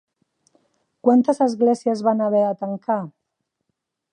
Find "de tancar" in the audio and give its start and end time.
2.47-2.99